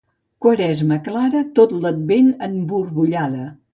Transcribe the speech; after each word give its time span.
Quaresma 0.45 0.97
clara, 1.07 1.43
tot 1.59 1.75
l'Advent 1.83 2.33
emborbollada. 2.49 3.45